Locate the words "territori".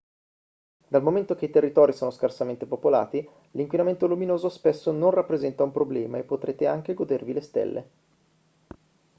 1.51-1.93